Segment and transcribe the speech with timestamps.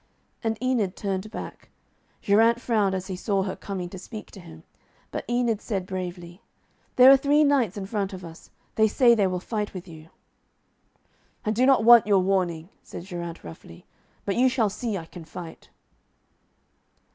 [0.43, 1.69] And Enid turned back.
[2.23, 4.63] Geraint frowned as he saw her coming to speak to him,
[5.11, 6.41] but Enid said bravely,
[6.95, 8.49] 'There are three knights in front of us.
[8.73, 10.09] They say they will fight with you.'
[11.45, 13.85] 'I do not want your warning,' said Geraint roughly,
[14.25, 15.69] 'but you shall see I can fight.'